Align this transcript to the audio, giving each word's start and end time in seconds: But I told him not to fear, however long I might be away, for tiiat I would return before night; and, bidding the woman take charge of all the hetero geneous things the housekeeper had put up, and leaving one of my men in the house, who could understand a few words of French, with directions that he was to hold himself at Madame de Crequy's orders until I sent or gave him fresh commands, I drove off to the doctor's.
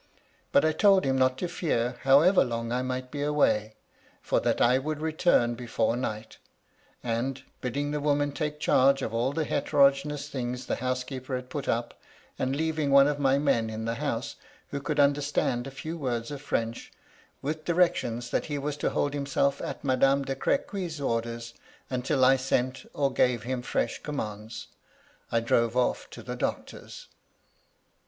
But 0.51 0.65
I 0.65 0.71
told 0.71 1.05
him 1.05 1.15
not 1.15 1.37
to 1.37 1.47
fear, 1.47 1.97
however 2.01 2.43
long 2.43 2.71
I 2.71 2.81
might 2.81 3.11
be 3.11 3.21
away, 3.21 3.75
for 4.23 4.41
tiiat 4.41 4.59
I 4.59 4.79
would 4.79 4.99
return 4.99 5.53
before 5.53 5.95
night; 5.95 6.37
and, 7.03 7.43
bidding 7.61 7.91
the 7.91 7.99
woman 7.99 8.31
take 8.31 8.59
charge 8.59 9.03
of 9.03 9.13
all 9.13 9.31
the 9.31 9.45
hetero 9.45 9.91
geneous 9.91 10.27
things 10.27 10.65
the 10.65 10.77
housekeeper 10.77 11.35
had 11.35 11.51
put 11.51 11.69
up, 11.69 11.99
and 12.39 12.55
leaving 12.55 12.89
one 12.89 13.07
of 13.07 13.19
my 13.19 13.37
men 13.37 13.69
in 13.69 13.85
the 13.85 13.93
house, 13.93 14.37
who 14.71 14.79
could 14.81 14.99
understand 14.99 15.67
a 15.67 15.69
few 15.69 15.95
words 15.99 16.31
of 16.31 16.41
French, 16.41 16.91
with 17.43 17.63
directions 17.63 18.31
that 18.31 18.45
he 18.45 18.57
was 18.57 18.75
to 18.77 18.89
hold 18.89 19.13
himself 19.13 19.61
at 19.61 19.83
Madame 19.83 20.23
de 20.25 20.33
Crequy's 20.35 20.99
orders 20.99 21.53
until 21.91 22.25
I 22.25 22.37
sent 22.37 22.87
or 22.95 23.13
gave 23.13 23.43
him 23.43 23.61
fresh 23.61 24.01
commands, 24.01 24.69
I 25.31 25.41
drove 25.41 25.77
off 25.77 26.09
to 26.09 26.23
the 26.23 26.35
doctor's. 26.35 27.05